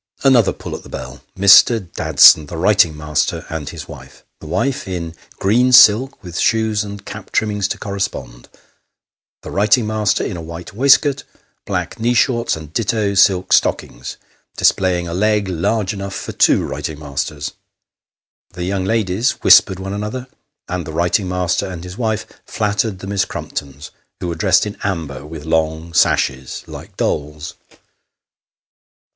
Another 0.23 0.51
pull 0.51 0.75
at 0.75 0.81
the 0.81 0.89
bell. 0.89 1.21
Mr. 1.37 1.79
Dadson 1.79 2.47
the 2.47 2.57
writing 2.57 2.97
master, 2.97 3.45
and 3.49 3.69
his 3.69 3.87
wife. 3.87 4.23
The 4.39 4.47
wife 4.47 4.87
in 4.87 5.13
green 5.37 5.71
silk, 5.71 6.23
with 6.23 6.39
shoes 6.39 6.83
and 6.83 7.05
cap 7.05 7.29
trimmings 7.31 7.67
to 7.67 7.77
corre 7.77 7.99
spond: 7.99 8.45
the 9.43 9.51
writing 9.51 9.85
master 9.85 10.23
in 10.23 10.35
a 10.37 10.41
white 10.41 10.73
waistcoat, 10.73 11.23
black 11.67 11.99
knee 11.99 12.15
shorts, 12.15 12.55
and 12.55 12.73
ditto 12.73 13.13
silk 13.13 13.53
stockings, 13.53 14.17
displaying 14.57 15.07
a 15.07 15.13
leg 15.13 15.47
large 15.47 15.93
enough 15.93 16.15
for 16.15 16.31
two 16.31 16.65
writing 16.65 16.97
masters. 16.97 17.51
The 18.53 18.63
young 18.63 18.85
ladies 18.85 19.33
whispered 19.43 19.77
one 19.79 19.93
another, 19.93 20.25
and 20.67 20.87
the 20.87 20.93
writing 20.93 21.29
master 21.29 21.67
and 21.67 21.83
his 21.83 21.95
wife 21.95 22.25
flattered 22.47 22.97
the 22.97 23.05
Miss 23.07 23.23
Crumptons, 23.23 23.91
who 24.19 24.29
were 24.29 24.33
dressed 24.33 24.65
in 24.65 24.77
amber, 24.83 25.27
with 25.27 25.45
long 25.45 25.93
sashes, 25.93 26.63
like 26.65 26.97
dolls. 26.97 27.53